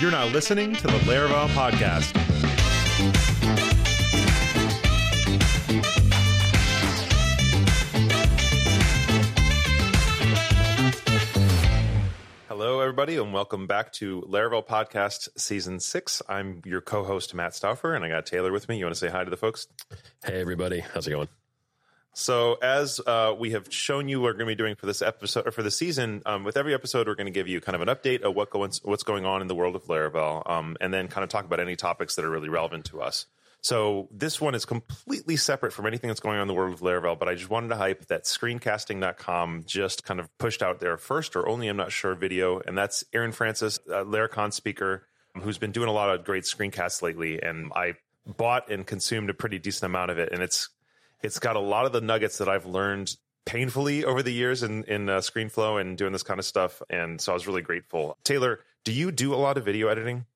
[0.00, 2.12] You're now listening to the Laravel Podcast.
[12.48, 16.22] Hello, everybody, and welcome back to Laravel Podcast Season 6.
[16.28, 18.78] I'm your co host, Matt Stauffer, and I got Taylor with me.
[18.78, 19.66] You want to say hi to the folks?
[20.24, 20.80] Hey, everybody.
[20.80, 21.28] How's it going?
[22.16, 25.48] So, as uh, we have shown you, we're going to be doing for this episode
[25.48, 26.22] or for the season.
[26.24, 28.50] Um, with every episode, we're going to give you kind of an update of what
[28.50, 31.44] going, what's going on in the world of Laravel, um, and then kind of talk
[31.44, 33.26] about any topics that are really relevant to us.
[33.62, 36.80] So, this one is completely separate from anything that's going on in the world of
[36.80, 37.18] Laravel.
[37.18, 41.34] But I just wanted to hype that Screencasting.com just kind of pushed out their first
[41.34, 45.08] or only, I'm not sure, video, and that's Aaron Francis, a Laracon speaker,
[45.42, 47.94] who's been doing a lot of great screencasts lately, and I
[48.24, 50.68] bought and consumed a pretty decent amount of it, and it's
[51.22, 53.14] it's got a lot of the nuggets that I've learned
[53.46, 57.20] painfully over the years in in uh, ScreenFlow and doing this kind of stuff, and
[57.20, 58.16] so I was really grateful.
[58.24, 60.26] Taylor, do you do a lot of video editing?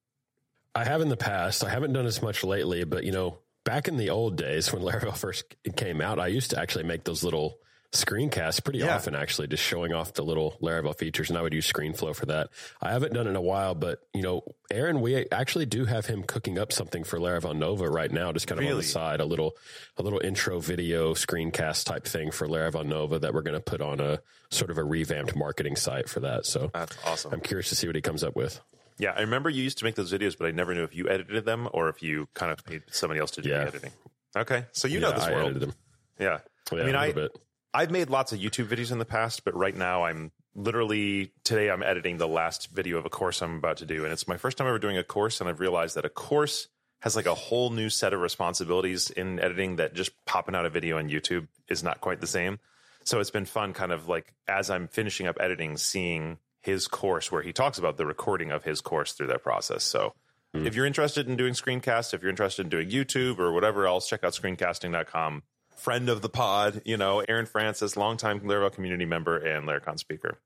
[0.74, 1.64] I have in the past.
[1.64, 4.82] I haven't done as much lately, but you know, back in the old days when
[4.84, 7.58] Laravel first came out, I used to actually make those little
[7.92, 8.94] screencasts pretty Yeah.
[8.96, 12.26] often, actually, just showing off the little Laravel features, and I would use ScreenFlow for
[12.26, 12.50] that.
[12.82, 16.06] I haven't done it in a while, but you know, Aaron, we actually do have
[16.06, 19.20] him cooking up something for Laravel Nova right now, just kind of on the side,
[19.20, 19.56] a little,
[19.96, 23.80] a little intro video screencast type thing for Laravel Nova that we're going to put
[23.80, 26.44] on a sort of a revamped marketing site for that.
[26.46, 27.32] So That's awesome.
[27.32, 28.60] I'm curious to see what he comes up with.
[28.98, 31.08] yeah, I remember you used to make those videos, but I never knew if you
[31.08, 33.60] edited them or if you kind of paid somebody else to do Yeah.
[33.64, 33.92] the editing.
[34.36, 35.74] Okay, so you know Yeah, this I world.
[36.20, 36.38] Yeah.
[36.72, 37.38] Yeah, I mean, a I little bit.
[37.74, 41.70] I've made lots of YouTube videos in the past, but right now I'm literally today
[41.70, 44.36] I'm editing the last video of a course I'm about to do, and it's my
[44.36, 46.68] first time ever doing a course, and I've realized that a course
[47.02, 50.70] has like a whole new set of responsibilities in editing that just popping out a
[50.70, 52.58] video on YouTube is not quite the same.
[53.04, 57.30] So it's been fun, kind of like as I'm finishing up editing, seeing his course
[57.30, 59.84] where he talks about the recording of his course through that process.
[59.84, 60.14] So
[60.52, 60.66] hmm.
[60.66, 64.08] if you're interested in doing screencasts, if you're interested in doing YouTube or whatever else,
[64.08, 65.42] check out screencasting.com.
[65.78, 70.38] Friend of the pod, you know, Aaron Francis, longtime Laravel community member and Laracon speaker.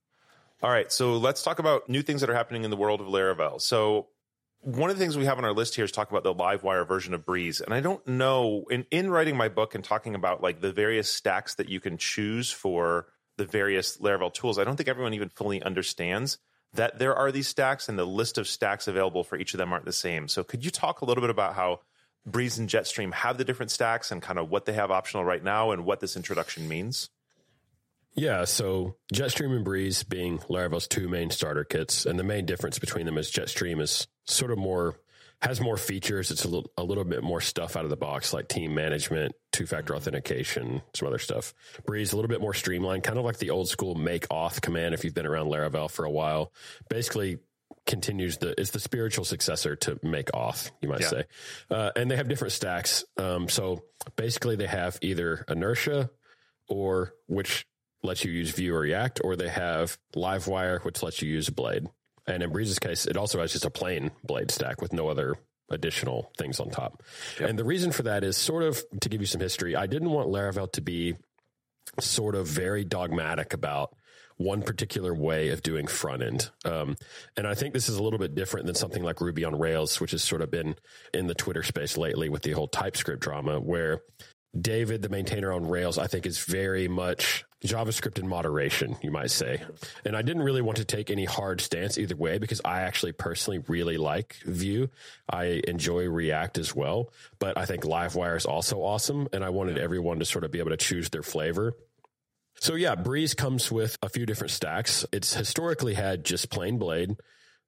[0.63, 3.09] All right, so let's talk about new things that are happening in the world of
[3.09, 3.61] Laravel.
[3.61, 4.09] So
[4.61, 6.87] one of the things we have on our list here is talk about the Livewire
[6.87, 7.61] version of Breeze.
[7.61, 11.11] And I don't know in, in writing my book and talking about like the various
[11.11, 13.07] stacks that you can choose for
[13.39, 16.39] the various Laravel tools, I don't think everyone even fully understands
[16.75, 19.73] that there are these stacks and the list of stacks available for each of them
[19.73, 20.29] aren't the same.
[20.29, 21.81] So could you talk a little bit about how
[22.25, 25.43] Breeze and Jetstream have the different stacks and kind of what they have optional right
[25.43, 27.11] now and what this introduction means?
[28.15, 32.79] Yeah, so Jetstream and Breeze being Laravel's two main starter kits, and the main difference
[32.79, 34.97] between them is Jetstream is sort of more
[35.41, 36.31] has more features.
[36.31, 39.35] It's a little a little bit more stuff out of the box, like team management,
[39.51, 41.53] two factor authentication, some other stuff.
[41.85, 44.95] Breeze a little bit more streamlined, kind of like the old school make auth command.
[44.95, 46.53] If you've been around Laravel for a while,
[46.89, 47.39] basically
[47.87, 51.09] continues the it's the spiritual successor to make auth you might Yeah.
[51.09, 51.25] say
[51.71, 53.83] uh, and they have different stacks um, so
[54.17, 56.09] basically they have either inertia
[56.69, 57.67] or which
[58.05, 61.87] lets you use Vue or React, or they have Livewire, which lets you use Blade.
[62.27, 65.37] And in Breeze's case, it also has just a plain Blade stack with no other
[65.71, 67.01] additional things on top.
[67.41, 69.77] And the reason for that is sort of to give you some history.
[69.77, 71.15] I didn't want Laravel to be
[72.01, 73.95] sort of very dogmatic about
[74.43, 76.51] one particular way of doing front end.
[76.65, 76.97] Um,
[77.37, 80.01] and I think this is a little bit different than something like Ruby on Rails,
[80.01, 80.77] which has sort of been
[81.15, 84.03] in the Twitter space lately with the whole TypeScript drama, where
[84.59, 89.31] David, the maintainer on Rails, I think is very much JavaScript in moderation, you might
[89.31, 89.63] say.
[90.05, 93.13] And I didn't really want to take any hard stance either way because I actually
[93.13, 94.91] personally really like Vue.
[95.31, 99.29] I enjoy React as well, but I think Livewire is also awesome.
[99.33, 101.75] And I wanted everyone to sort of be able to choose their flavor.
[102.63, 105.05] So yeah, Breeze comes with a few different stacks.
[105.13, 107.17] It's historically had just plain Blade,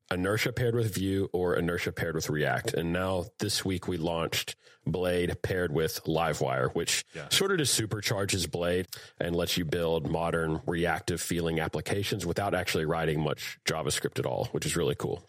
[0.08, 2.74] Inertia paired with Vue, or Inertia paired with React.
[2.74, 4.54] And now this week we launched
[4.86, 8.86] Blade paired with Livewire, which sort of just supercharges Blade
[9.18, 14.44] and lets you build modern reactive feeling applications without actually writing much JavaScript at all,
[14.52, 15.28] which is really cool.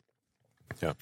[0.79, 0.93] Yeah.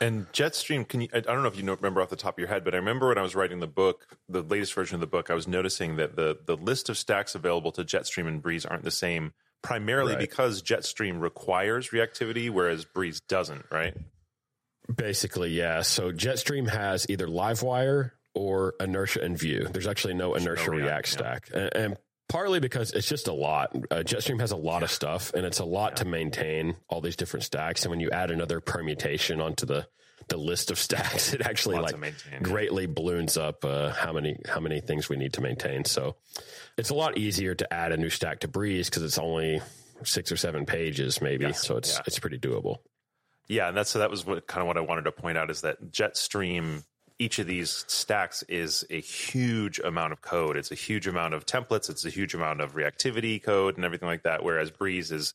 [0.00, 1.08] And Jetstream, can you?
[1.14, 2.78] I don't know if you know, remember off the top of your head, but I
[2.78, 5.46] remember when I was writing the book, the latest version of the book, I was
[5.46, 9.32] noticing that the the list of stacks available to Jetstream and Breeze aren't the same,
[9.62, 10.20] primarily Right.
[10.20, 13.66] because Jetstream requires reactivity, whereas Breeze doesn't.
[13.70, 13.94] Right?
[14.92, 15.82] Basically, yeah.
[15.82, 19.68] So Jetstream has either Livewire or Inertia and Vue.
[19.70, 21.12] There's actually no Inertia React, React, yeah.
[21.18, 21.50] stack.
[21.54, 21.96] And, and
[22.28, 23.74] partly because it's just a lot.
[23.90, 27.16] Uh, Jetstream has a lot of stuff and it's a lot to maintain all these
[27.16, 27.82] different stacks.
[27.84, 29.86] And when you add another permutation onto the,
[30.28, 34.60] the list of stacks, it actually Lots like greatly balloons up uh, how many how
[34.60, 35.84] many things we need to maintain.
[35.84, 36.16] So
[36.78, 39.60] it's a lot easier to add a new stack to Breeze because it's only
[40.04, 41.44] six or seven pages, maybe.
[41.46, 41.66] Yes.
[41.66, 42.02] So it's Yeah.
[42.06, 42.78] it's pretty doable.
[43.48, 45.50] Yeah, and that's so that was what kind of what I wanted to point out
[45.50, 46.84] is that Jetstream,
[47.18, 50.56] each of these stacks is a huge amount of code.
[50.56, 51.90] It's a huge amount of templates.
[51.90, 54.42] It's a huge amount of reactivity code and everything like that.
[54.42, 55.34] Whereas Breeze is,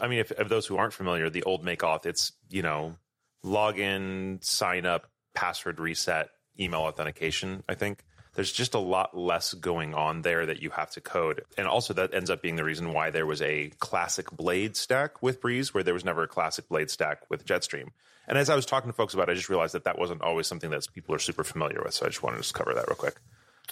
[0.00, 2.96] I mean, if, if those who aren't familiar, the old make auth, it's you know,
[3.44, 7.62] login, sign up, password reset, email authentication.
[7.68, 8.04] I think
[8.34, 11.42] there's just a lot less going on there that you have to code.
[11.56, 15.22] And also that ends up being the reason why there was a classic blade stack
[15.22, 17.88] with Breeze where there was never a classic blade stack with Jetstream.
[18.28, 20.22] And as I was talking to folks about it, I just realized that that wasn't
[20.22, 21.94] always something that people are super familiar with.
[21.94, 23.16] So I just wanted to just cover that real quick.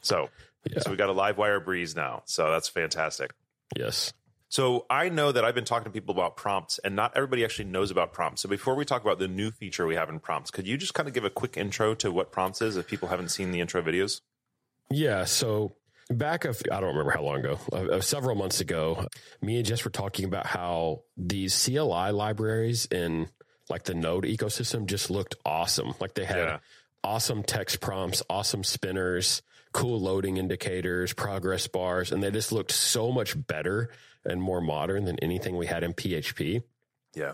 [0.03, 0.29] So,
[0.65, 0.81] Yeah.
[0.81, 2.23] so we got a Livewire Breeze now.
[2.27, 3.33] So that's fantastic.
[3.77, 4.13] Yes.
[4.49, 7.65] So I know that I've been talking to people about prompts, and not everybody actually
[7.65, 8.43] knows about prompts.
[8.43, 10.95] So before we talk about the new feature we have in prompts, could you just
[10.95, 13.61] kind of give a quick intro to what prompts is if people haven't seen the
[13.61, 14.21] intro videos?
[14.91, 15.25] Yeah.
[15.25, 15.75] So
[16.09, 19.09] back of I don't remember how long ago, uh, uh, several months ago,
[19.43, 23.29] me and Jess were talking about how these CLI libraries in
[23.69, 25.95] like the Node ecosystem just looked awesome.
[26.01, 26.59] Like they had Yeah.
[27.03, 33.11] awesome text prompts, awesome spinners, cool loading indicators, progress bars, and they just looked so
[33.11, 33.91] much better
[34.25, 36.63] and more modern than anything we had in PHP.
[37.15, 37.33] Yeah.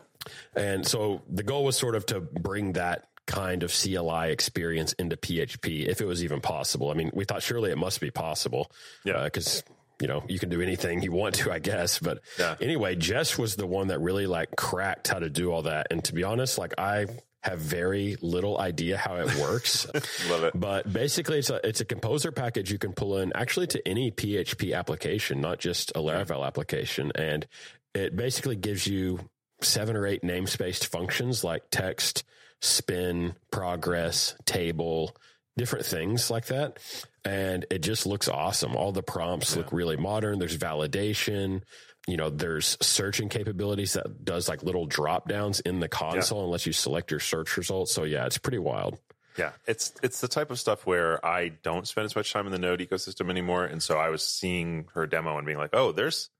[0.54, 5.16] And so the goal was sort of to bring that kind of CLI experience into
[5.16, 6.90] PHP, if it was even possible.
[6.90, 8.70] I mean, we thought surely it must be possible.
[9.04, 9.14] Yeah.
[9.14, 9.62] Uh, because,
[10.00, 11.98] you know, you can do anything you want to, I guess.
[11.98, 12.56] But Yeah.
[12.60, 15.88] anyway, Jess was the one that really like cracked how to do all that.
[15.90, 17.06] And to be honest, like I
[17.42, 19.86] have very little idea how it works.
[20.30, 20.52] Love it.
[20.54, 24.10] But basically, it's a it's a composer package you can pull in actually to any
[24.10, 27.46] PHP application, not just a Laravel application, and
[27.94, 29.20] it basically gives you
[29.62, 32.24] seven or eight namespaced functions like text,
[32.60, 35.16] spin, progress, table,
[35.56, 36.78] different things like that.
[37.24, 38.76] And it just looks awesome.
[38.76, 40.38] All the prompts look really modern.
[40.38, 41.62] There's validation.
[42.06, 46.50] You know, there's searching capabilities that does like little drop downs in the console and
[46.50, 47.92] lets you select your search results.
[47.92, 48.98] So yeah, it's pretty wild.
[49.36, 52.52] Yeah, it's it's the type of stuff where I don't spend as much time in
[52.52, 55.92] the Node ecosystem anymore, and so I was seeing her demo and being like, "Oh,
[55.92, 56.30] there's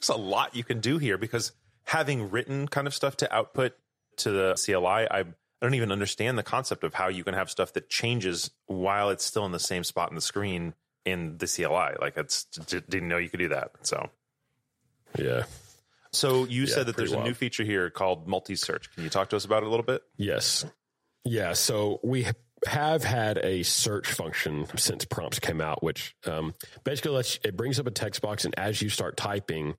[0.00, 1.52] there's a lot you can do here." Because
[1.84, 3.74] having written kind of stuff to output
[4.18, 5.24] to the CLI, I
[5.60, 9.10] I don't even understand the concept of how you can have stuff that changes while
[9.10, 10.74] it's still in the same spot in the screen
[11.04, 11.96] in the CLI.
[12.00, 13.72] Like, it's d- didn't know you could do that.
[13.82, 14.08] So,
[15.18, 15.44] Yeah.
[16.12, 18.90] so you Yeah, said that there's pretty a new feature here called multi search.
[18.94, 20.02] Can you talk to us about it a little bit?
[20.16, 20.64] Yes.
[21.24, 21.52] Yeah.
[21.52, 22.26] So we
[22.66, 26.54] have had a search function since prompts came out, which um,
[26.84, 29.76] basically lets it brings up a text box, and as you start typing,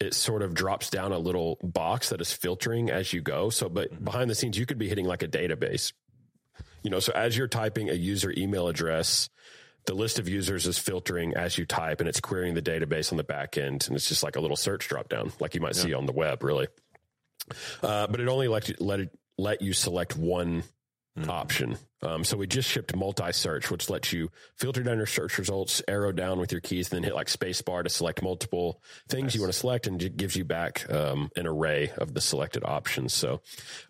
[0.00, 3.50] it sort of drops down a little box that is filtering as you go.
[3.50, 5.92] So, but behind the scenes, you could be hitting like a database.
[6.82, 9.30] You know, so as you're typing a user email address,
[9.86, 13.16] the list of users is filtering as you type, and it's querying the database on
[13.16, 15.76] the back end, and it's just like a little search drop down, like you might
[15.76, 16.68] see on the web, really.
[17.82, 20.62] Uh, but it only let you, let it, let you select one
[21.28, 21.76] option.
[22.02, 26.12] Um, so we just shipped multi-search, which lets you filter down your search results, arrow
[26.12, 29.52] down with your keys, and then hit like spacebar to select multiple things you want
[29.52, 33.14] to select, and it gives you back um, an array of the selected options.
[33.14, 33.40] So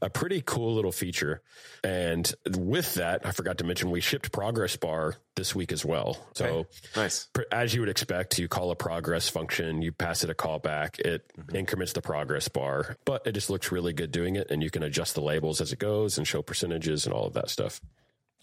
[0.00, 1.42] a pretty cool little feature.
[1.82, 6.16] And with that, I forgot to mention we shipped progress bar this week as well.
[6.34, 6.68] So Okay.
[6.94, 7.28] Nice.
[7.50, 11.24] as you would expect, you call a progress function, you pass it a callback, it
[11.52, 14.84] increments the progress bar, but it just looks really good doing it, and you can
[14.84, 17.80] adjust the labels as it goes and show percentages and all of that stuff.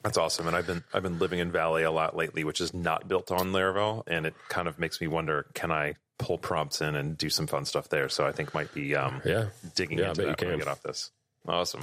[0.04, 0.48] That's awesome.
[0.48, 3.32] And I've been I've been living in Valet a lot lately, which is not built
[3.32, 7.18] on Laravel, and it kind of makes me wonder: Can I pull prompts in and
[7.18, 8.10] do some fun stuff there?
[8.10, 10.82] So I think might be um, Yeah, digging Yeah, into that when I get off
[10.84, 11.12] this.
[11.48, 11.82] Awesome.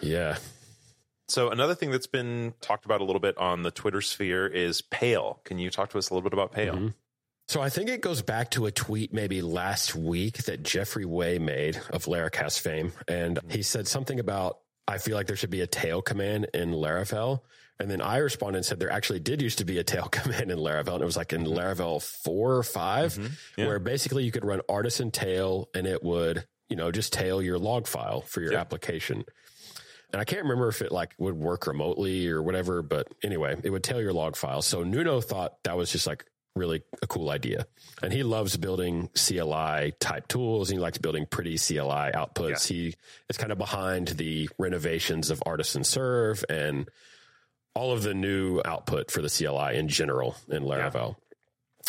[0.00, 0.36] yeah,
[1.28, 4.80] So another thing that's been talked about a little bit on the Twitter sphere is
[4.82, 5.40] Pail.
[5.44, 6.74] Can you talk to us a little bit about Pail?
[6.74, 6.94] Mhm.
[7.48, 11.38] So I think it goes back to a tweet maybe last week that Jeffrey Way
[11.38, 15.62] made of Laracast fame, and he said something about I feel like there should be
[15.62, 17.40] a tail command in Laravel.
[17.80, 20.50] And then I responded and said there actually did used to be a tail command
[20.50, 21.58] in Laravel, and it was like in mm-hmm.
[21.58, 23.26] Laravel four or 5 mm-hmm.
[23.56, 23.66] Yeah.
[23.66, 27.58] where basically you could run artisan tail and it would, you know, just tail your
[27.58, 28.60] log file for your Yeah.
[28.60, 29.24] application.
[30.12, 33.70] And I can't remember if it like would work remotely or whatever, but anyway, it
[33.70, 34.62] would tail your log file.
[34.62, 37.66] So Nuno thought that was just like really a cool idea.
[38.02, 40.70] And he loves building CLI type tools.
[40.70, 42.66] And he likes building pretty CLI outputs.
[42.66, 42.94] He
[43.28, 46.88] is kind of behind the renovations of Artisan Serve and
[47.74, 51.16] all of the new output for the CLI in general in Laravel.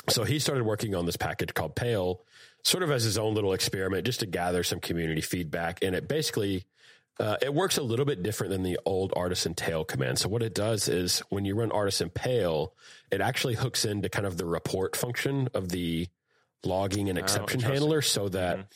[0.09, 2.21] So he started working on this package called Pail,
[2.63, 5.83] sort of as his own little experiment, just to gather some community feedback.
[5.83, 6.65] And it basically
[7.19, 10.19] uh, it works a little bit different than the old artisan tail command.
[10.19, 12.73] So what it does is when you run artisan pail,
[13.11, 16.07] it actually hooks into kind of the report function of the
[16.65, 17.81] logging and exception interesting.
[17.81, 18.67] handler so that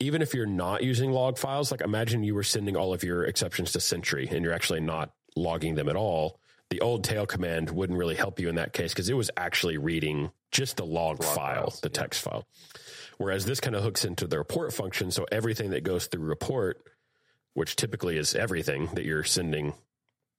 [0.00, 3.24] even if you're not using log files, like imagine you were sending all of your
[3.24, 6.40] exceptions to Sentry and you're actually not logging them at all.
[6.70, 9.78] The old tail command wouldn't really help you in that case because it was actually
[9.78, 12.00] reading just the log, log file, files, the yeah.
[12.00, 12.46] text file.
[13.16, 15.10] Whereas this kind of hooks into the report function.
[15.10, 16.82] So everything that goes through report,
[17.54, 19.74] which typically is everything that you're sending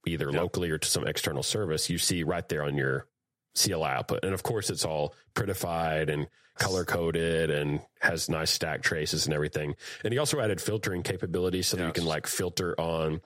[0.06, 0.42] either yep.
[0.42, 3.06] locally or to some external service, you see right there on your
[3.56, 4.24] CLI output.
[4.24, 9.34] And of course, it's all prettified and color coded and has nice stack traces and
[9.34, 9.76] everything.
[10.04, 11.82] And he also added filtering capabilities so yes.
[11.82, 13.22] that you can like filter on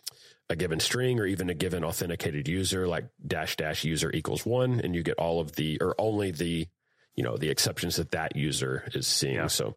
[0.50, 4.80] a given string or even a given authenticated user, like dash dash user equals one,
[4.82, 6.68] and you get all of the or only the
[7.16, 9.36] you know the exceptions that that user is seeing.
[9.36, 9.48] Yeah.
[9.48, 9.76] So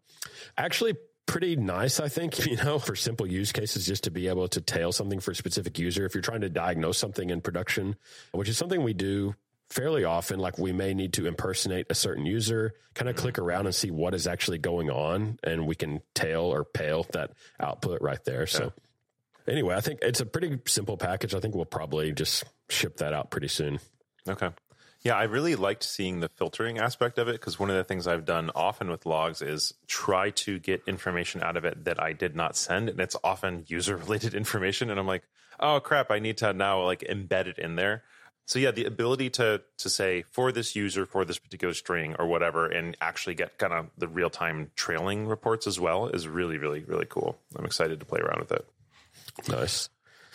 [0.57, 0.95] actually
[1.27, 4.61] pretty nice, I think, you know, for simple use cases, just to be able to
[4.61, 6.05] tail something for a specific user.
[6.05, 7.95] If you're trying to diagnose something in production,
[8.31, 9.35] which is something we do
[9.69, 13.23] fairly often, like we may need to impersonate a certain user, kind of mm-hmm.
[13.23, 17.05] click around and see what is actually going on, and we can tail or pail
[17.11, 18.41] that output right there.
[18.41, 18.45] Yeah.
[18.45, 18.73] So,
[19.47, 21.35] anyway, I think it's a pretty simple package.
[21.35, 23.79] I think we'll probably just ship that out pretty soon.
[24.27, 24.49] Okay.
[25.07, 28.07] Yeah, I really liked seeing the filtering aspect of it because one of the things
[28.07, 32.11] I've done often with logs is try to get information out of it that I
[32.11, 32.89] did not send.
[32.89, 34.89] And it's often user related information.
[34.89, 35.23] And I'm like,
[35.61, 38.03] oh crap, I need to now like embed it in there.
[38.47, 42.27] So yeah, the ability to to say for this user for this particular string or
[42.27, 46.57] whatever, and actually get kind of the real time trailing reports as well is really
[46.57, 47.39] really really cool.
[47.55, 48.67] I'm excited to play around with it.
[49.47, 49.87] Nice.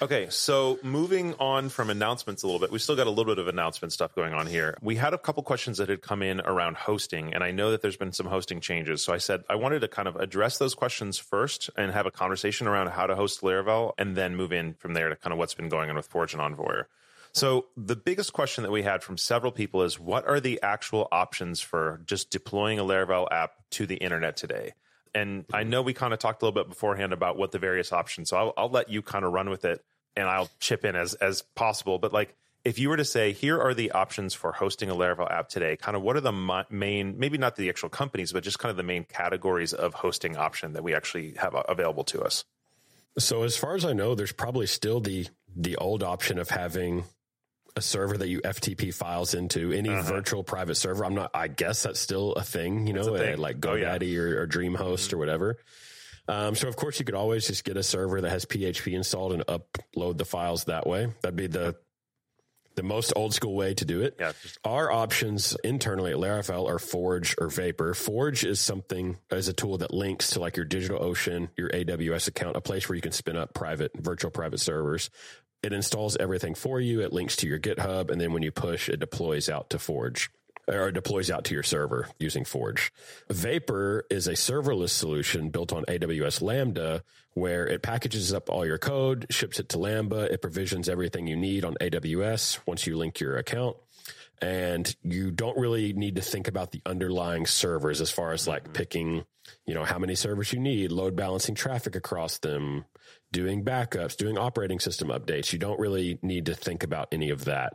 [0.03, 3.39] Okay, so moving on from announcements a little bit, we still got a little bit
[3.39, 4.77] of announcement stuff going on here.
[4.83, 7.83] We had a couple questions that had come in around hosting, and I know that
[7.83, 9.05] there's been some hosting changes.
[9.05, 12.11] So I said I wanted to kind of address those questions first and have a
[12.11, 15.39] conversation around how to host Laravel, and then move in from there to kind of
[15.39, 16.83] what's been going on with Forge and Envoy.
[17.31, 21.07] So the biggest question that we had from several people is what are the actual
[21.13, 24.73] options for just deploying a Laravel app to the internet today?
[25.15, 27.93] And I know we kind of talked a little bit beforehand about what the various
[27.93, 28.31] options.
[28.31, 29.85] So I'll, I'll let you kind of run with it
[30.17, 31.99] and I'll chip in as as possible.
[31.99, 35.31] But like, if you were to say, here are the options for hosting a Laravel
[35.31, 38.59] app today, kind of what are the main, maybe not the actual companies, but just
[38.59, 42.45] kind of the main categories of hosting option that we actually have available to us?
[43.19, 47.05] So as far as I know, there's probably still the the old option of having
[47.77, 50.03] a server that you FTP files into any uh-huh.
[50.03, 51.05] virtual private server.
[51.05, 51.31] I'm not.
[51.35, 52.87] I guess that's still a thing.
[52.87, 53.39] You know, thing.
[53.39, 54.19] like GoDaddy oh, yeah.
[54.19, 55.17] or, or, DreamHost mm-hmm.
[55.17, 55.59] or whatever.
[56.29, 59.33] Um, so of course you could always just get a server that has PHP installed
[59.33, 61.13] and upload the files that way.
[61.23, 61.77] That'd be the
[62.75, 64.17] the most old school way to do it.
[64.19, 64.33] Yeah.
[64.65, 67.93] Our options internally at Laravel are Forge or Vapor.
[67.93, 72.57] Forge is something as a tool that links to like your DigitalOcean, your AWS account,
[72.57, 75.11] a place where you can spin up private virtual private servers.
[75.63, 77.03] It installs everything for you.
[77.03, 80.31] It links to your GitHub, and then when you push, it deploys out to Forge
[80.69, 82.93] or deploys out to your server using Forge.
[83.29, 87.03] Vapor is a serverless solution built on AWS Lambda
[87.35, 91.37] where it packages up all your code, ships it to Lambda, it provisions everything you
[91.37, 93.77] need on AWS once you link your account.
[94.41, 98.73] And you don't really need to think about the underlying servers as far as like
[98.73, 99.25] picking,
[99.67, 102.85] you know, how many servers you need, load balancing traffic across them,
[103.33, 105.53] doing backups, doing operating system updates.
[105.53, 107.73] You don't really need to think about any of that.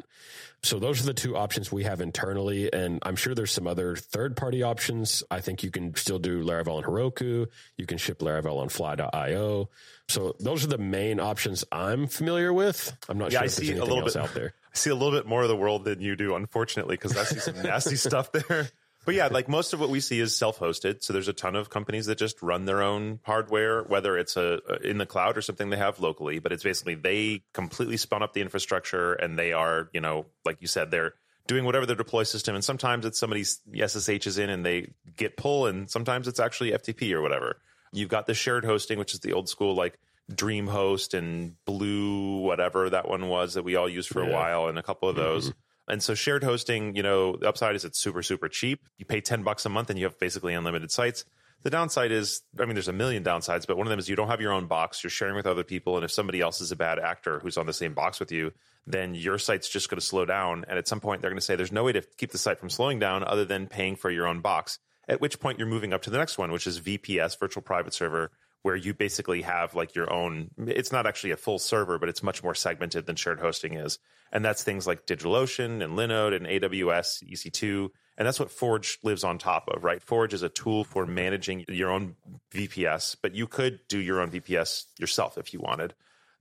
[0.64, 2.72] So those are the two options we have internally.
[2.72, 5.24] And I'm sure there's some other third party options.
[5.30, 7.48] I think you can still do Laravel on Heroku.
[7.78, 9.70] You can ship Laravel on fly.io.
[10.08, 12.96] So those are the main options I'm familiar with.
[13.10, 14.54] I'm not yeah, sure I see a little bit out there.
[14.74, 17.24] I see a little bit more of the world than you do, unfortunately, because I
[17.24, 18.70] see some nasty stuff there.
[19.08, 21.02] But yeah, like most of what we see is self-hosted.
[21.02, 24.60] So there's a ton of companies that just run their own hardware, whether it's a,
[24.84, 26.40] in the cloud or something they have locally.
[26.40, 30.58] But it's basically they completely spun up the infrastructure, and they are, you know, like
[30.60, 31.14] you said, they're
[31.48, 32.54] doing whatever their deploy system.
[32.54, 36.72] And sometimes it's somebody's SSH is in, and they get pull, and sometimes it's actually
[36.72, 37.62] FTP or whatever.
[37.94, 39.98] You've got the shared hosting, which is the old school like
[40.30, 44.32] DreamHost and Blue, whatever that one was that we all used for yeah.
[44.32, 45.52] a while, and a couple of those.
[45.52, 48.82] Mm-hmm and so shared hosting, you know, the upside is it's super, super cheap.
[48.98, 51.26] You pay 10 bucks a month and you have basically unlimited sites.
[51.64, 54.16] The downside is, I mean, there's a million downsides, but one of them is you
[54.16, 55.04] don't have your own box.
[55.04, 55.96] You're sharing with other people.
[55.96, 58.52] And if somebody else is a bad actor who's on the same box with you,
[58.86, 60.66] then your site's just going to slow down.
[60.68, 62.60] And at some point, they're going to say there's no way to keep the site
[62.60, 64.80] from slowing down other than paying for your own box.
[65.08, 67.94] At which point, you're moving up to the next one, which is VPS, virtual private
[67.94, 68.32] server,
[68.64, 72.24] where you basically have like your own it's not actually a full server but it's
[72.24, 74.00] much more segmented than shared hosting is.
[74.32, 79.24] And that's things like DigitalOcean and Linode and AWS EC2 and that's what Forge lives
[79.24, 80.02] on top of right?
[80.02, 82.16] Forge is a tool for managing your own
[82.54, 85.94] VPS but you could do your own VPS yourself if you wanted.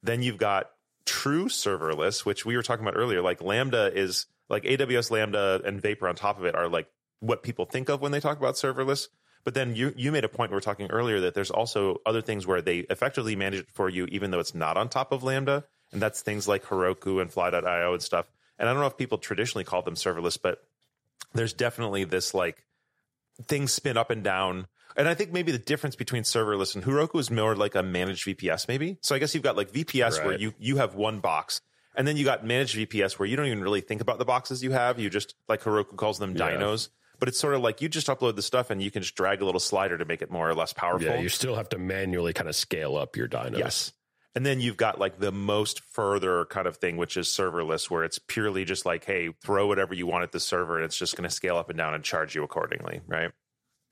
[0.02, 0.70] Then you've got
[1.04, 5.80] true serverless which we were talking about earlier like Lambda is like AWS Lambda and
[5.80, 6.88] Vapor on top of it are like
[7.20, 9.08] what people think of when they talk about serverless
[9.46, 12.20] But then you you made a point we were talking earlier that there's also other
[12.20, 15.22] things where they effectively manage it for you, even though it's not on top of
[15.22, 15.62] Lambda,
[15.92, 18.26] and that's things like Heroku and Fly.io and stuff.
[18.58, 20.64] And I don't know if people traditionally call them serverless, but
[21.32, 22.64] there's definitely this like
[23.44, 24.66] things spin up and down.
[24.96, 28.26] And I think maybe the difference between serverless and Heroku is more like a managed
[28.26, 28.98] VPS, maybe.
[29.00, 31.60] So I guess you've got like VPS where you you have one box,
[31.94, 34.64] and then you got managed VPS where you don't even really think about the boxes
[34.64, 34.98] you have.
[34.98, 36.50] You just like Heroku calls them Yeah.
[36.56, 36.88] dynos.
[37.18, 39.40] But it's sort of like you just upload the stuff and you can just drag
[39.42, 41.08] a little slider to make it more or less powerful.
[41.08, 43.58] Yeah, you still have to manually kind of scale up your dynos.
[43.58, 43.92] Yes.
[44.34, 48.04] And then you've got like the most further kind of thing, which is serverless, where
[48.04, 51.16] it's purely just like, hey, throw whatever you want at the server and it's just
[51.16, 53.00] going to scale up and down and charge you accordingly.
[53.06, 53.30] Right.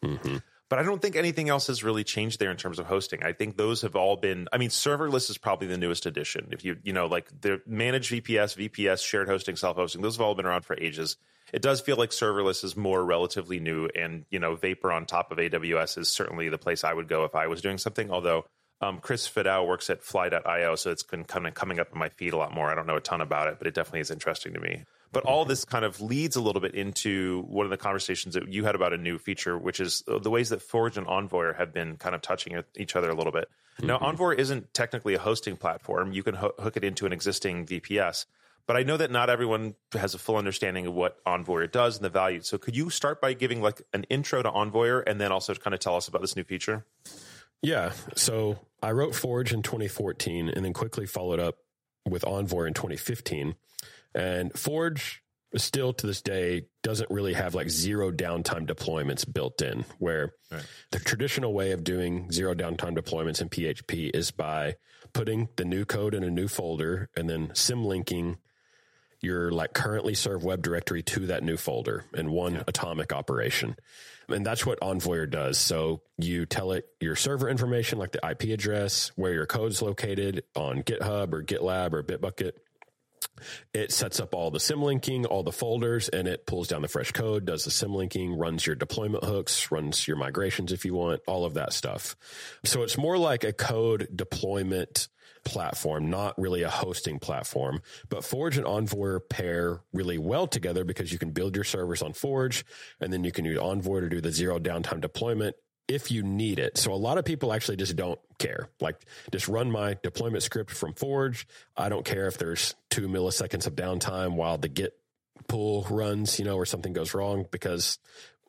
[0.02, 0.36] hmm
[0.68, 3.22] But I don't think anything else has really changed there in terms of hosting.
[3.22, 6.48] I think those have all been, I mean, serverless is probably the newest addition.
[6.50, 10.26] If you, you know, like the managed VPS, VPS, shared hosting, self hosting, those have
[10.26, 11.16] all been around for ages.
[11.54, 13.88] It does feel like serverless is more relatively new.
[13.94, 17.24] And, you know, Vapor on top of AWS is certainly the place I would go
[17.24, 18.10] if I was doing something.
[18.10, 18.44] Although,
[18.80, 22.08] um, Chris Fidao works at fly.io, so it's been kind of coming up in my
[22.08, 22.72] feed a lot more.
[22.72, 24.82] I don't know a ton about it, but it definitely is interesting to me.
[25.12, 28.48] But all this kind of leads a little bit into one of the conversations that
[28.48, 31.72] you had about a new feature, which is the ways that Forge and Envoy have
[31.72, 33.48] been kind of touching each other a little bit.
[33.80, 36.12] Now, Envoy isn't technically a hosting platform.
[36.12, 38.26] You can ho- hook it into an existing VPS.
[38.66, 42.04] But I know that not everyone has a full understanding of what Envoyer does and
[42.04, 42.40] the value.
[42.40, 45.74] So could you start by giving like an intro to Envoyer and then also kind
[45.74, 46.86] of tell us about this new feature?
[47.62, 47.92] Yeah.
[48.16, 51.56] So I wrote Forge in 2014 and then quickly followed up
[52.06, 53.54] with Envoy in 2015.
[54.14, 55.22] And Forge
[55.56, 60.64] still to this day doesn't really have like zero downtime deployments built in, where Right.
[60.90, 64.76] the traditional way of doing zero downtime deployments in PHP is by
[65.12, 68.38] putting the new code in a new folder and then symlinking
[69.24, 73.76] your like currently served web directory to that new folder in one atomic operation.
[74.28, 75.58] And that's what Envoyer does.
[75.58, 80.44] So you tell it your server information, like the IP address, where your code's located
[80.54, 82.52] on GitHub or GitLab or Bitbucket.
[83.72, 87.10] It sets up all the symlinking, all the folders, and it pulls down the fresh
[87.10, 91.44] code, does the symlinking, runs your deployment hooks, runs your migrations if you want, all
[91.44, 92.16] of that stuff.
[92.64, 95.08] So it's more like a code deployment
[95.44, 97.80] platform, not really a hosting platform.
[98.08, 102.12] But Forge and Envoy pair really well together because you can build your servers on
[102.12, 102.64] Forge
[103.00, 106.58] and then you can use Envoy to do the zero downtime deployment if you need
[106.58, 106.78] it.
[106.78, 108.68] So a lot of people actually just don't care.
[108.80, 108.96] Like
[109.30, 111.46] just run my deployment script from Forge.
[111.76, 114.94] I don't care if there's two milliseconds of downtime while the Git
[115.46, 117.98] pull runs, you know, or something goes wrong because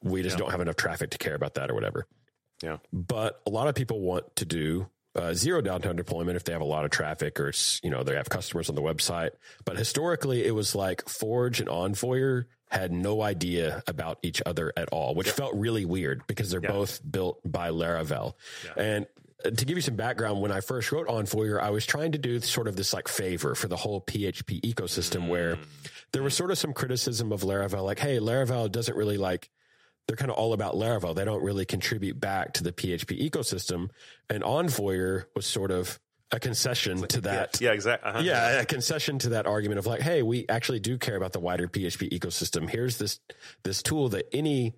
[0.02, 0.40] we just Yeah.
[0.44, 2.06] don't have enough traffic to care about that or whatever.
[2.64, 2.78] Yeah.
[2.94, 6.62] But a lot of people want to do uh, zero downtime deployment if they have
[6.62, 9.32] a lot of traffic or it's, you know, they have customers on the website.
[9.64, 14.90] But historically, it was like Forge and Envoyer had no idea about each other at
[14.90, 16.72] all, which felt really weird because they're Yeah.
[16.72, 18.34] both built by Laravel.
[18.76, 19.06] And
[19.46, 22.18] uh, to give you some background, when I first wrote Envoyer, I was trying to
[22.18, 25.58] do sort of this like favor for the whole PHP ecosystem where
[26.12, 29.50] there was sort of some criticism of Laravel, like, hey, Laravel doesn't really like
[30.08, 31.16] they're kind of all about Laravel.
[31.16, 33.90] They don't really contribute back to the PHP ecosystem.
[34.30, 36.00] And Envoyer was sort of
[36.32, 37.60] a concession to that.
[37.62, 38.10] Yeah, exactly.
[38.10, 38.22] Uh-huh.
[38.24, 41.40] Yeah, a concession to that argument of like, hey, we actually do care about the
[41.40, 42.70] wider PHP ecosystem.
[42.70, 43.20] Here's this
[43.64, 44.74] this tool that any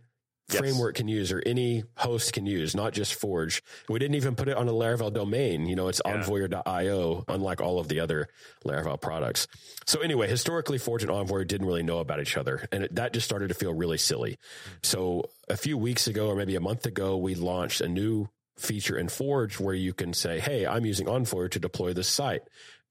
[0.49, 0.60] Yes.
[0.62, 3.62] framework can use or any host can use, not just Forge.
[3.89, 5.65] We didn't even put it on a Laravel domain.
[5.67, 6.23] You know, it's Yeah.
[6.23, 8.29] envoyer.io, unlike all of the other
[8.65, 9.47] Laravel products.
[9.86, 13.12] So anyway, historically, Forge and Envoy didn't really know about each other, and it, that
[13.12, 14.38] just started to feel really silly.
[14.83, 18.97] So a few weeks ago, or maybe a month ago, we launched a new feature
[18.97, 22.41] in Forge where you can say, "Hey, I'm using Envoy to deploy this site."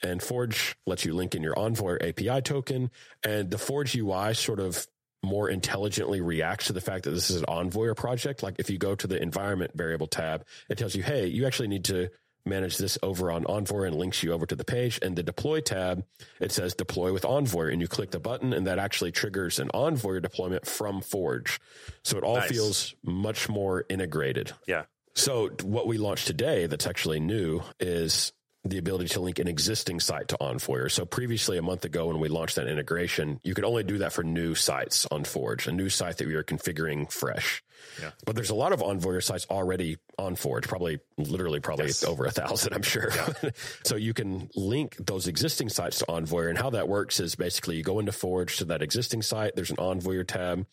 [0.03, 2.91] And Forge lets you link in your Envoy API token,
[3.25, 4.87] and the Forge UI sort of
[5.27, 8.43] more intelligently reacts to the fact that this is an Envoyer project.
[8.43, 11.69] Like if you go to the environment variable tab, it tells you, hey, you actually
[11.69, 12.09] need to
[12.47, 15.01] manage this over on Envoy and links you over to the page.
[15.03, 16.05] And the deploy tab,
[16.41, 19.69] it says deploy with Envoy and you click the button and that actually triggers an
[19.75, 21.61] Envoy deployment from Forge.
[22.05, 22.49] So it all Nice.
[22.49, 24.53] feels much more integrated.
[24.67, 24.85] Yeah.
[25.15, 28.33] So what we launched today that's actually new is
[28.69, 30.91] the ability to link an existing site to Envoyer.
[30.91, 34.13] So previously, a month ago, when we launched that integration, you could only do that
[34.13, 37.63] for new sites on Forge, a new site that we are configuring fresh.
[38.01, 38.11] Yeah.
[38.25, 42.05] But there's a lot of Envoyer sites already on Forge, probably literally probably Yes.
[42.05, 43.11] over a thousand, I'm sure.
[43.85, 46.49] so you can link those existing sites to Envoyer.
[46.49, 49.71] And how that works is basically you go into Forge to that existing site, there's
[49.71, 50.67] an Envoyer tab.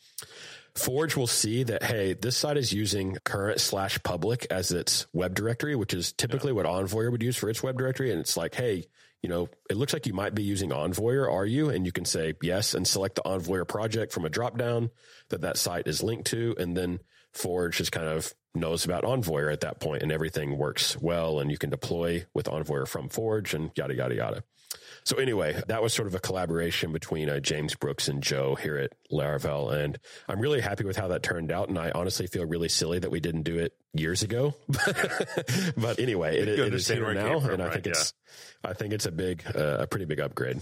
[0.76, 5.36] Forge will see that, hey, this site is using current slash public as its web
[5.36, 8.12] directory, which is typically what Envoyer would use for its web directory.
[8.12, 8.88] And it's like, hey,
[9.22, 11.70] you know, it looks like you might be using Envoyer, are you?
[11.70, 14.90] And you can say yes and select the Envoyer project from a dropdown
[15.30, 16.56] that that site is linked to.
[16.58, 17.00] And then
[17.34, 21.50] Forge just kind of knows about Envoyer at that point and everything works well and
[21.52, 24.44] you can deploy with Envoyer from Forge and yada, yada, yada.
[25.04, 28.78] So anyway, that was sort of a collaboration between uh, James Brooks and Joe here
[28.78, 31.70] at Laravel, and I'm really happy with how that turned out.
[31.70, 34.56] And I honestly feel really silly that we didn't do it years ago.
[35.78, 37.74] but anyway, it, it is here now, from, and I right?
[37.74, 38.14] think it's
[38.64, 38.72] yeah.
[38.72, 40.62] I think it's a big, uh, a pretty big upgrade.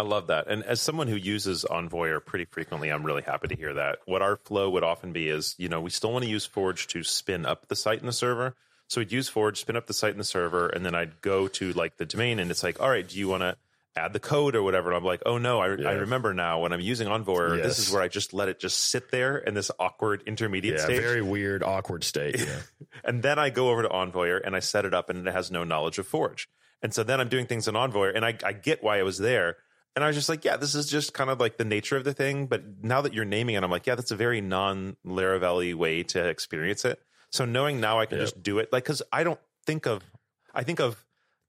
[0.00, 0.48] I love that.
[0.48, 3.98] And as someone who uses Envoyer pretty frequently, I'm really happy to hear that.
[4.06, 6.86] What our flow would often be is, you know, we still want to use Forge
[6.88, 8.54] to spin up the site in the server.
[8.88, 11.48] So we'd use Forge, spin up the site in the server, and then I'd go
[11.48, 13.58] to like the domain and it's like, all right, do you want to
[13.96, 14.88] add the code or whatever.
[14.88, 15.88] And I'm like, oh no, I, yeah.
[15.88, 17.66] I remember now when I'm using Envoy, yes.
[17.66, 20.84] this is where I just let it just sit there in this awkward intermediate yeah,
[20.84, 21.00] stage.
[21.00, 22.38] Very weird, awkward state.
[22.38, 22.60] Yeah.
[23.04, 25.50] and then I go over to Envoy and I set it up and it has
[25.50, 26.48] no knowledge of Forge.
[26.82, 29.18] And so then I'm doing things in Envoy and I, I get why I was
[29.18, 29.56] there.
[29.96, 32.04] And I was just like, yeah, this is just kind of like the nature of
[32.04, 32.46] the thing.
[32.46, 36.02] But now that you're naming it, I'm like, yeah, that's a very non Laravel way
[36.04, 37.00] to experience it.
[37.30, 40.02] So knowing now I can just do it, like, cause I don't think of,
[40.54, 41.04] I think of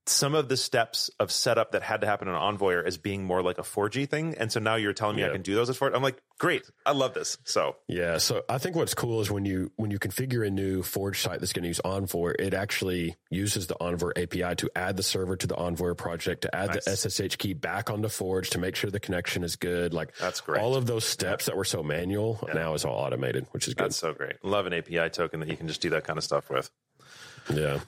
[0.06, 3.42] some of the steps of setup that had to happen in Envoyer as being more
[3.42, 4.34] like a Forge thing.
[4.36, 5.28] And so now you're telling me yeah.
[5.28, 6.68] I can do those as 4 I'm like, great.
[6.84, 7.38] I love this.
[7.44, 8.18] So yeah.
[8.18, 11.38] So I think what's cool is when you, when you configure a new Forge site
[11.38, 15.36] that's going to use Envoy, it actually uses the Envoy API to add the server
[15.36, 16.84] to the Envoy project, to add nice.
[16.84, 19.94] the SSH key back onto Forge to make sure the connection is good.
[19.94, 20.60] Like that's great.
[20.60, 21.52] All of those steps yeah.
[21.52, 22.54] that were so manual yeah.
[22.54, 23.84] now is all automated, which is good.
[23.84, 24.44] That's so great.
[24.44, 26.70] Love an API token that you can just do that kind of stuff with.
[27.52, 27.80] Yeah.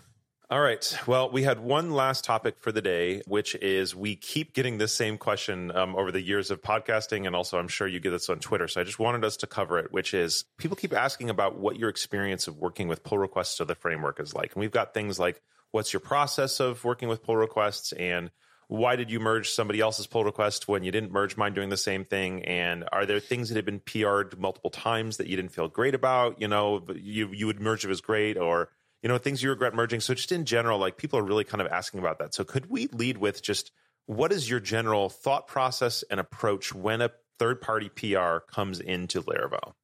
[0.50, 0.98] All right.
[1.06, 4.92] Well, we had one last topic for the day, which is we keep getting this
[4.92, 7.26] same question um, over the years of podcasting.
[7.26, 8.68] And also, I'm sure you get this on Twitter.
[8.68, 11.78] So I just wanted us to cover it, which is people keep asking about what
[11.78, 14.52] your experience of working with pull requests to the framework is like.
[14.52, 18.30] And we've got things like what's your process of working with pull requests and
[18.68, 21.76] why did you merge somebody else's pull request when you didn't merge mine doing the
[21.78, 22.44] same thing?
[22.44, 25.94] And are there things that have been PR'd multiple times that you didn't feel great
[25.94, 26.40] about?
[26.40, 28.68] You know, you, you would merge it as great or
[29.04, 30.00] you know, things you regret merging.
[30.00, 32.32] So just in general, like people are really kind of asking about that.
[32.32, 33.70] So could we lead with just
[34.06, 39.22] what is your general thought process and approach when a third party PR comes into
[39.22, 39.74] Laravel?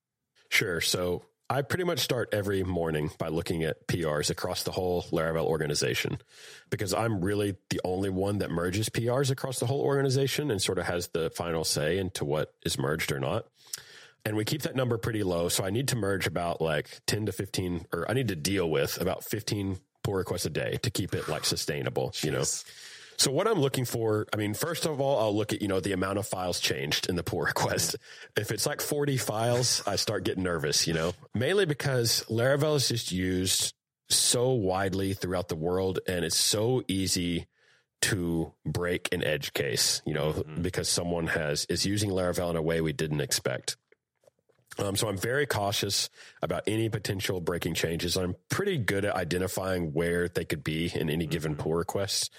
[0.49, 0.81] Sure.
[0.81, 5.45] So I pretty much start every morning by looking at PRs across the whole Laravel
[5.45, 6.17] organization
[6.71, 10.79] because I'm really the only one that merges PRs across the whole organization and sort
[10.79, 13.45] of has the final say into what is merged or not
[14.25, 15.49] and we keep that number pretty low.
[15.49, 18.69] So I need to merge about like 10 to 15, or I need to deal
[18.69, 22.25] with about 15 pull requests a day to keep it like sustainable, Jeez.
[22.25, 22.45] you know?
[23.21, 25.79] So what I'm looking for, I mean, first of all, I'll look at, you know,
[25.79, 27.97] the amount of files changed in the pull request.
[28.37, 32.89] If it's like 40 files, I start getting nervous, you know, mainly because Laravel is
[32.89, 33.75] just used
[34.09, 37.47] so widely throughout the world and it's so easy
[38.03, 40.63] to break an edge case, you know, mm-hmm.
[40.63, 43.77] because someone has is using Laravel in a way we didn't expect.
[44.81, 46.09] Um, so I'm very cautious
[46.43, 48.17] about any potential breaking changes.
[48.17, 51.63] I'm pretty good at identifying where they could be in any given mm-hmm.
[51.63, 52.33] pull request.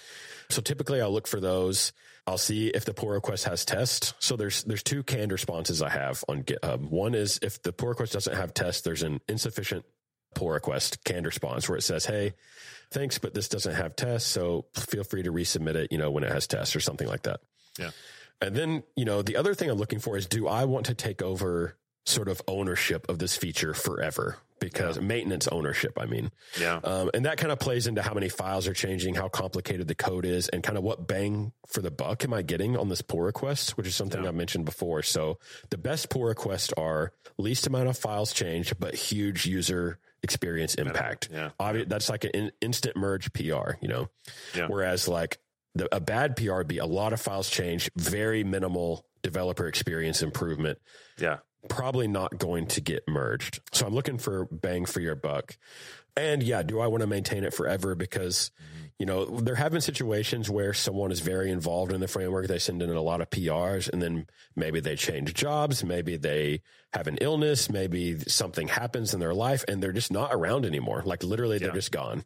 [0.50, 1.92] So typically I'll look for those.
[2.26, 4.14] I'll see if the pull request has tests.
[4.18, 6.88] So there's there's two canned responses I have on GitHub.
[6.88, 9.84] One is if the pull request doesn't have tests, there's an insufficient
[10.34, 12.34] pull request canned response where it says, "Hey,
[12.90, 14.30] thanks, but this doesn't have tests.
[14.30, 17.22] so feel free to resubmit it, you know, when it has tests or something like
[17.22, 17.40] that."
[17.78, 17.90] Yeah.
[18.40, 20.94] And then, you know, the other thing I'm looking for is do I want to
[20.94, 25.02] take over sort of ownership of this feature forever because yeah.
[25.02, 26.30] maintenance ownership, I mean.
[26.58, 26.76] Yeah.
[26.82, 29.94] Um, and that kind of plays into how many files are changing, how complicated the
[29.94, 33.02] code is, and kind of what bang for the buck am I getting on this
[33.02, 34.28] pull request, which is something yeah.
[34.28, 35.02] I mentioned before.
[35.02, 35.38] So
[35.70, 41.28] the best pull requests are least amount of files changed, but huge user experience impact.
[41.32, 41.50] Yeah.
[41.58, 44.08] Obvi- that's like an in- instant merge PR, you know?
[44.54, 44.68] Yeah.
[44.68, 45.38] Whereas like
[45.74, 50.22] the, a bad PR would be a lot of files change, very minimal developer experience
[50.22, 50.78] improvement.
[51.18, 53.60] Yeah probably not going to get merged.
[53.72, 55.56] So I'm looking for bang for your buck.
[56.16, 57.94] And yeah, do I want to maintain it forever?
[57.94, 58.50] Because,
[58.98, 62.48] you know, there have been situations where someone is very involved in the framework.
[62.48, 65.82] They send in a lot of PRs and then maybe they change jobs.
[65.82, 66.60] Maybe they
[66.92, 67.70] have an illness.
[67.70, 71.02] Maybe something happens in their life and they're just not around anymore.
[71.04, 72.24] Like literally they're just gone.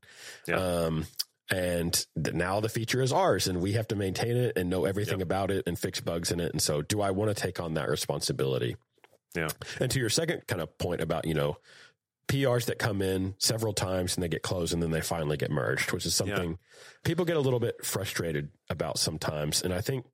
[0.48, 0.56] Yeah.
[0.56, 1.06] Um,
[1.48, 5.20] and now the feature is ours and we have to maintain it and know everything
[5.20, 5.26] yep.
[5.26, 6.50] about it and fix bugs in it.
[6.50, 8.74] And so do I want to take on that responsibility?
[9.34, 9.48] Yeah.
[9.80, 11.58] And to your second kind of point about, you know,
[12.28, 15.50] PRs that come in several times and they get closed and then they finally get
[15.50, 16.56] merged, which is something yeah.
[17.04, 19.62] people get a little bit frustrated about sometimes.
[19.62, 20.06] And I think,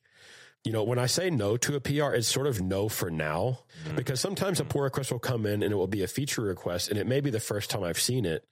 [0.65, 3.61] you know, when I say no to a PR, it's sort of no for now
[3.85, 3.97] mm-hmm.
[3.97, 4.69] because sometimes mm-hmm.
[4.69, 7.07] a pull request will come in and it will be a feature request and it
[7.07, 8.47] may be the first time I've seen it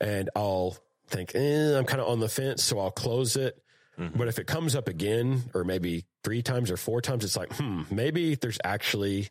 [0.00, 0.76] and I'll
[1.08, 2.62] think, eh, I'm kind of on the fence.
[2.62, 3.60] So I'll close it.
[3.98, 4.16] Mm-hmm.
[4.16, 7.52] But if it comes up again or maybe three times or four times, it's like,
[7.54, 9.30] hmm, maybe there's actually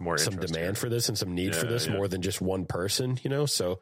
[0.00, 1.94] More some demand for this and some need for this yeah.
[1.94, 3.46] more than just one person, you know?
[3.46, 3.80] So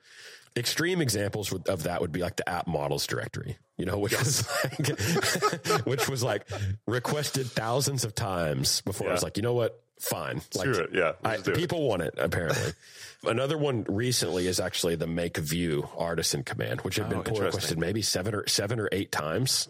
[0.57, 4.49] extreme examples of that would be like the app models directory, you know, which was
[4.65, 4.99] like,
[5.87, 6.49] which was like
[6.87, 9.83] requested thousands of times before I was like, you know what?
[10.01, 10.43] Fine.
[10.55, 10.91] Like, it.
[10.93, 11.13] Yeah.
[11.25, 11.57] I, let's it.
[11.57, 12.73] people want it apparently.
[13.25, 17.41] Another one recently is actually the make view artisan command, which had Oh, been pull
[17.41, 19.69] requested maybe seven or seven or eight times.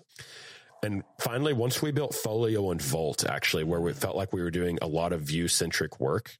[0.86, 4.52] And finally, once we built Folio and Volt, actually, where we felt like we were
[4.52, 6.36] doing a lot of view centric work,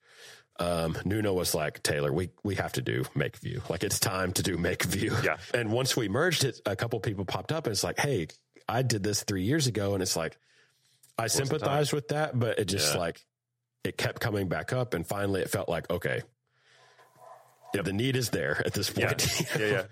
[0.60, 3.60] um, Nuno was like, Taylor, we, we have to do make view.
[3.68, 5.12] Like it's time to do make view.
[5.24, 5.38] Yeah.
[5.52, 8.28] And once we merged it, a couple people popped up and it's like, Hey,
[8.68, 9.94] I did this three years ago.
[9.94, 10.38] And it's like,
[11.18, 13.00] I sympathize with that, but it just Yeah.
[13.00, 13.20] like,
[13.82, 14.94] it kept coming back up.
[14.94, 16.22] And finally it felt like, okay,
[17.74, 19.40] the need is there at this point.
[19.40, 19.72] you Yeah.
[19.72, 19.82] Yeah.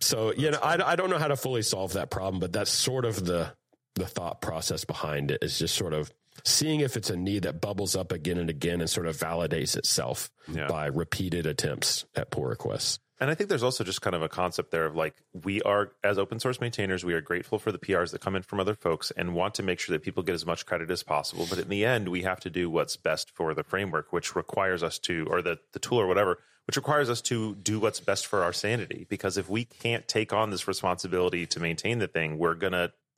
[0.00, 2.70] So, you know, I, I don't know how to fully solve that problem, but that's
[2.72, 3.52] sort of the,
[3.94, 6.10] the thought process behind it is just sort of
[6.44, 9.76] seeing if it's a need that bubbles up again and again and sort of validates
[9.76, 10.68] itself Yeah.
[10.68, 12.98] by repeated attempts at pull requests.
[13.22, 15.92] And I think there's also just kind of a concept there of like we are
[16.02, 18.74] as open source maintainers, we are grateful for the PRs that come in from other
[18.74, 21.46] folks and want to make sure that people get as much credit as possible.
[21.50, 24.82] But in the end, we have to do what's best for the framework, which requires
[24.82, 28.26] us to, or the, the tool or whatever, which requires us to do what's best
[28.26, 29.04] for our sanity.
[29.10, 32.54] Because if we can't take on this responsibility to maintain the thing, we're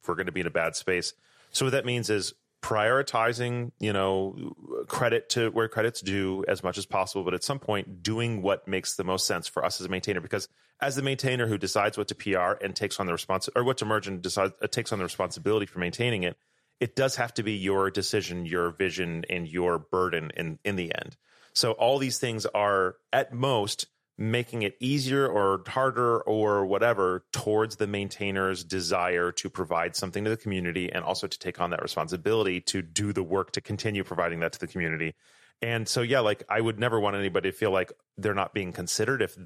[0.06, 1.14] gonna we're gonna be in a bad space.
[1.50, 4.54] So what that means is prioritizing, you know,
[4.86, 8.68] credit to where credit's due as much as possible, but at some point doing what
[8.68, 10.20] makes the most sense for us as a maintainer.
[10.20, 10.48] Because
[10.80, 13.78] as the maintainer who decides what to PR and takes on the response or what
[13.78, 16.36] to merge and decides uh, takes on the responsibility for maintaining it,
[16.80, 20.94] it does have to be your decision, your vision, and your burden in in the
[20.94, 21.16] end.
[21.54, 23.86] So all these things are at most
[24.22, 30.30] making it easier or harder or whatever towards the maintainer's desire to provide something to
[30.30, 34.04] the community and also to take on that responsibility to do the work to continue
[34.04, 35.12] providing that to the community.
[35.61, 38.72] And so yeah, like I would never want anybody to feel like they're not being
[38.72, 39.37] considered if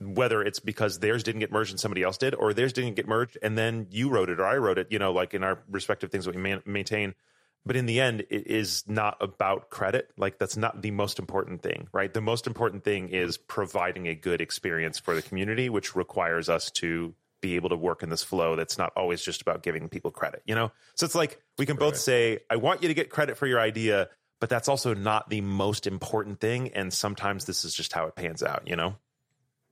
[0.00, 3.06] whether it's because theirs didn't get merged and somebody else did, or theirs didn't get
[3.06, 5.62] merged and then you wrote it or I wrote it, you know, like in our
[5.70, 7.14] respective things that we maintain.
[7.66, 10.10] But in the end, it is not about credit.
[10.16, 12.12] Like that's not the most important thing, right?
[12.12, 16.70] The most important thing is providing a good experience for the community, which requires us
[16.72, 20.10] to be able to work in this flow that's not always just about giving people
[20.10, 20.72] credit, you know?
[20.94, 22.00] So it's like we can both Right.
[22.00, 24.08] say, I want you to get credit for your idea,
[24.40, 26.68] but that's also not the most important thing.
[26.74, 28.96] And sometimes this is just how it pans out, you know?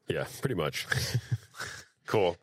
[0.09, 0.87] Yeah, pretty much.
[2.07, 2.39] Cool.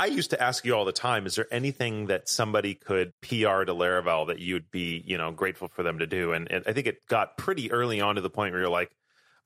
[0.00, 3.64] I used to ask you all the time, is there anything that somebody could PR
[3.64, 6.32] to Laravel that you'd be, you know, grateful for them to do?
[6.32, 8.90] And, and I think it got pretty early on to the point where you're like,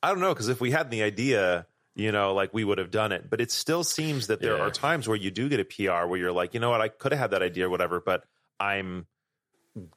[0.00, 2.92] I don't know, because if we had the idea, you know, like we would have
[2.92, 3.28] done it.
[3.28, 4.62] But it still seems that there Yeah.
[4.66, 6.86] are times where you do get a PR where you're like, you know what, I
[6.88, 8.22] could have had that idea or whatever, but
[8.60, 9.08] I'm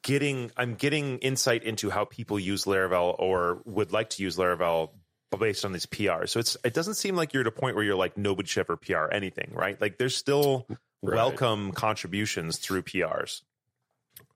[0.02, 4.90] getting I'm getting insight into how people use Laravel or would like to use Laravel
[5.36, 6.30] based on these PRs.
[6.30, 8.60] So it's it doesn't seem like you're at a point where you're like nobody should
[8.60, 9.80] ever PR anything, right?
[9.80, 10.66] Like there's still
[11.00, 11.14] Right.
[11.14, 13.42] welcome contributions through PRs.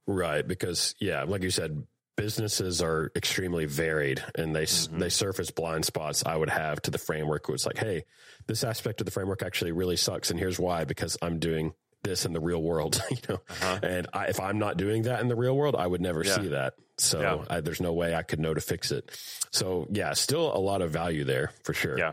[0.06, 4.98] Right, because yeah, like you said, businesses are extremely varied, and they Mhm.
[4.98, 6.24] they surface blind spots.
[6.26, 7.48] I would have to the framework.
[7.48, 8.04] It's like, hey,
[8.46, 11.72] this aspect of the framework actually really sucks, and here's why: because I'm doing
[12.04, 13.40] this in the real world, you know.
[13.48, 13.78] Uh-huh.
[13.82, 16.34] And I, if I'm not doing that in the real world, I would never Yeah.
[16.36, 16.74] see that.
[16.98, 17.44] So Yeah.
[17.56, 19.10] I, there's no way I could know to fix it.
[19.50, 21.98] So yeah, still a lot of value there for sure.
[21.98, 22.12] Yeah.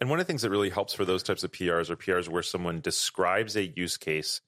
[0.00, 2.28] And one of the things that really helps for those types of PRs are PRs
[2.28, 4.40] where someone describes a use case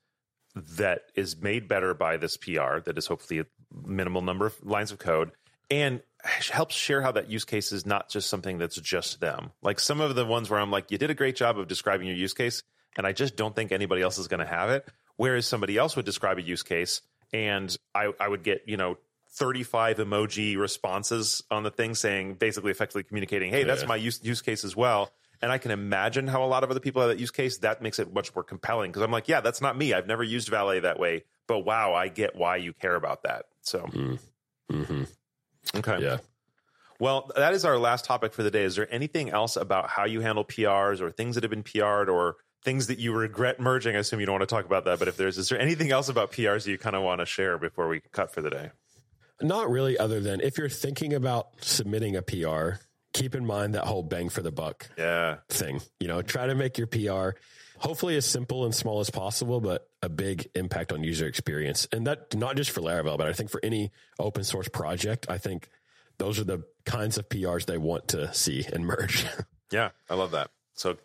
[0.55, 3.47] that is made better by this PR that is hopefully a
[3.87, 5.31] minimal number of lines of code
[5.71, 9.53] and helps share how that use case is not just something that's just them.
[9.62, 12.07] Like some of the ones where I'm like, you did a great job of describing
[12.07, 12.62] your use case,
[12.97, 14.88] and I just don't think anybody else is going to have it.
[15.16, 17.01] Whereas somebody else would describe a use case,
[17.33, 18.99] and I, I would get, you know,
[19.37, 23.88] 35 emoji responses on the thing saying basically effectively communicating, hey, that's Yeah.
[23.88, 25.12] my use, use case as well.
[25.42, 27.59] And I can imagine how a lot of other people have that use case.
[27.59, 29.92] That makes it much more compelling because I'm like, yeah, that's not me.
[29.92, 33.44] I've never used Valet that way, but wow, I get why you care about that.
[33.61, 35.05] So, mm-hmm.
[35.77, 36.03] okay.
[36.03, 36.18] Yeah.
[36.99, 38.62] Well, that is our last topic for the day.
[38.62, 42.09] Is there anything else about how you handle PRs or things that have been PR'd
[42.09, 43.94] or things that you regret merging?
[43.94, 45.90] I assume you don't want to talk about that, but if there's, is there anything
[45.90, 48.49] else about PRs that you kind of want to share before we cut for the
[48.49, 48.70] day?
[49.42, 52.81] Not really, other than if you're thinking about submitting a PR,
[53.12, 55.37] keep in mind that whole bang for the buck Yeah.
[55.49, 55.81] thing.
[56.01, 57.38] You know, try to make your PR
[57.79, 61.87] hopefully as simple and small as possible, but a big impact on user experience.
[61.92, 65.37] And that not just for Laravel, but I think for any open source project, I
[65.38, 65.68] think
[66.18, 69.27] those are the kinds of PRs they want to see and merge.
[69.70, 70.51] Yeah, I love that.
[70.75, 70.96] So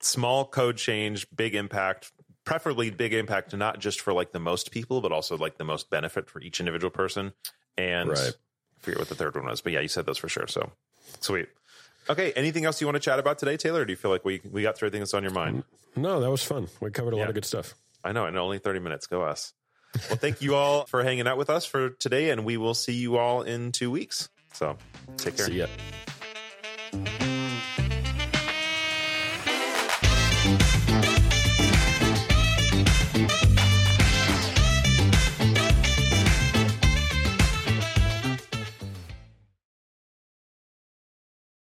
[0.00, 2.12] small code change, big impact,
[2.46, 5.90] preferably big impact not just for like the most people, but also like the most
[5.90, 7.34] benefit for each individual person.
[7.76, 8.32] And Right.
[8.80, 10.46] forget what the third one was, but yeah, you said those for sure.
[10.46, 10.72] So
[11.20, 11.48] sweet.
[12.08, 13.82] Okay, anything else you want to chat about today, Taylor?
[13.82, 15.64] Or do you feel like we we got through everything that's on your mind?
[15.96, 16.68] No, that was fun.
[16.80, 17.74] We covered a lot of good stuff.
[18.04, 19.06] I know, and only thirty minutes.
[19.06, 19.52] Go us.
[20.08, 22.92] Well, thank you all for hanging out with us for today, and we will see
[22.92, 24.28] you all in two weeks.
[24.52, 24.76] So
[25.16, 25.46] take care.
[25.46, 25.66] See ya.